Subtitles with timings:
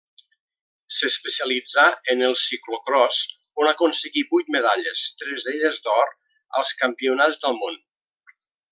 [0.99, 3.19] S'especialitzà en el ciclocròs
[3.65, 6.17] on aconseguí vuit medalles, tres d'elles d'or,
[6.63, 7.83] als Campionats del món.